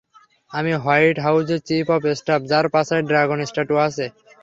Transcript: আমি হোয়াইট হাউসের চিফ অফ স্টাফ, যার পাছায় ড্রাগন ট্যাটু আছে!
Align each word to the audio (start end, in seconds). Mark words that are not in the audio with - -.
আমি 0.51 0.71
হোয়াইট 0.83 1.17
হাউসের 1.25 1.59
চিফ 1.67 1.85
অফ 1.95 2.01
স্টাফ, 2.19 2.41
যার 2.51 2.65
পাছায় 2.73 3.03
ড্রাগন 3.09 3.39
ট্যাটু 3.47 3.75
আছে! 3.87 4.05